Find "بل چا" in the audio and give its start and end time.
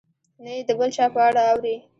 0.79-1.05